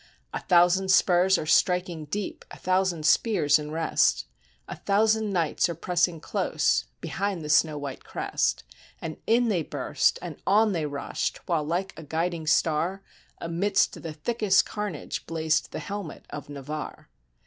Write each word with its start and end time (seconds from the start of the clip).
A 0.33 0.39
thousand 0.39 0.89
spurs 0.89 1.37
are 1.37 1.45
striking 1.45 2.05
deep, 2.05 2.43
a 2.49 2.57
thousand 2.57 3.05
spears 3.05 3.59
in 3.59 3.69
rest, 3.69 4.25
A 4.67 4.75
thousand 4.75 5.29
knights 5.29 5.69
are 5.69 5.75
pressing 5.75 6.19
close 6.19 6.85
behind 7.01 7.43
the 7.45 7.49
snow 7.49 7.77
white 7.77 8.03
crest; 8.03 8.63
And 8.99 9.17
in 9.27 9.49
they 9.49 9.61
burst, 9.61 10.17
and 10.19 10.37
on 10.47 10.71
they 10.71 10.87
rushed, 10.87 11.37
while, 11.47 11.63
like 11.63 11.93
a 11.97 12.03
guiding 12.03 12.47
star, 12.47 13.03
Amidst 13.39 14.01
the 14.01 14.13
thickest 14.13 14.65
carnage 14.65 15.27
blazed 15.27 15.71
the 15.71 15.77
helmet 15.77 16.25
of 16.31 16.49
Na 16.49 16.63
varre. 16.63 17.05